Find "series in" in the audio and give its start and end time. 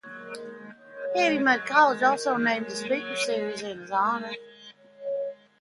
3.15-3.81